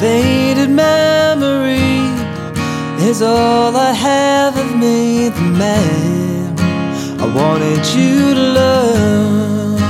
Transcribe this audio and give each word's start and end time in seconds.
faded 0.00 0.70
memory 0.70 1.98
is 3.08 3.20
all 3.20 3.76
I 3.76 3.92
have 3.92 4.56
of 4.56 4.76
me, 4.76 5.28
the 5.28 5.40
man 5.40 6.56
I 7.20 7.26
wanted 7.34 7.84
you 7.96 8.34
to 8.34 8.44
love. 8.60 9.80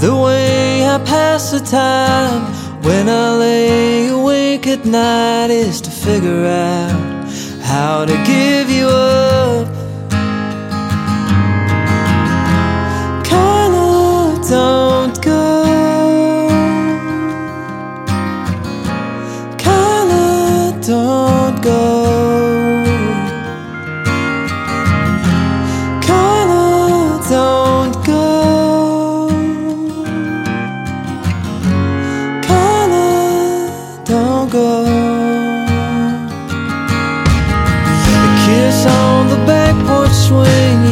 The 0.00 0.14
way 0.14 0.88
I 0.88 0.98
pass 1.04 1.52
the 1.52 1.60
time 1.60 2.42
when 2.82 3.08
I 3.08 3.36
lay 3.36 4.08
awake 4.08 4.66
at 4.66 4.84
night 4.84 5.50
is 5.50 5.80
to 5.82 5.90
figure 5.90 6.46
out 6.46 7.30
how 7.62 8.04
to 8.06 8.16
give 8.26 8.68
you 8.70 8.88
up. 8.88 9.85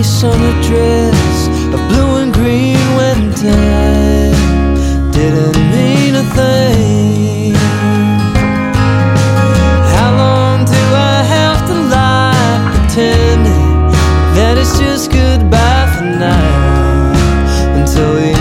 Summer 0.05 0.53
dress, 0.63 1.49
a 1.73 1.79
blue 1.89 2.17
and 2.17 2.33
green 2.33 2.77
wedding 2.95 3.33
time, 3.33 5.11
didn't 5.11 5.57
mean 5.73 6.15
a 6.15 6.25
thing. 6.37 7.55
How 9.95 10.11
long 10.17 10.65
do 10.67 10.83
I 11.13 11.23
have 11.37 11.67
to 11.69 11.75
lie 11.97 12.71
pretending 12.75 13.91
that 14.37 14.59
it's 14.59 14.79
just 14.79 15.11
goodbye 15.11 15.89
for 15.97 16.05
now 16.05 17.13
until 17.81 18.15
we 18.15 18.34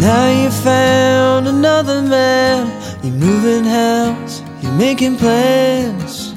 Now 0.00 0.28
you 0.28 0.50
found 0.50 1.46
another 1.46 2.02
man. 2.02 2.66
You're 3.02 3.14
moving 3.14 3.64
house, 3.64 4.42
you're 4.60 4.72
making 4.72 5.16
plans. 5.16 6.34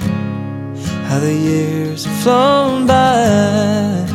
How 1.08 1.20
the 1.20 1.34
years 1.34 2.06
have 2.06 2.24
flown 2.24 2.86
by. 2.86 4.06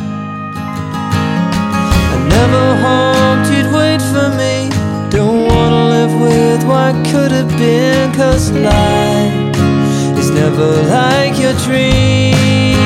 I 2.13 2.17
never 2.37 2.65
hoped 2.85 3.51
you'd 3.53 3.71
wait 3.73 4.01
for 4.13 4.29
me. 4.41 4.69
Don't 5.09 5.47
wanna 5.47 5.89
live 5.95 6.13
with 6.21 6.63
what 6.65 6.93
could 7.11 7.31
have 7.31 7.49
been, 7.57 8.13
cause 8.13 8.51
life 8.51 9.57
is 10.17 10.29
never 10.29 10.83
like 10.83 11.37
your 11.37 11.53
dreams. 11.65 12.82